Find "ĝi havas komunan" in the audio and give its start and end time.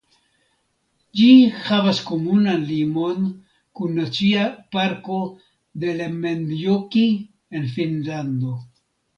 1.17-2.63